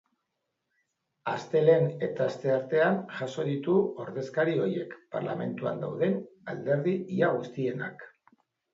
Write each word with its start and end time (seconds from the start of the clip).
Astelehen 1.33 1.85
eta 2.07 2.25
asteartean 2.31 2.97
jaso 3.19 3.47
ditu 3.51 3.77
ordezkari 4.07 4.59
horiek, 4.65 4.99
parlamentuan 5.15 5.87
dauden 5.89 6.21
alderdi 6.57 6.99
ia 7.21 7.35
guztienak. 7.41 8.13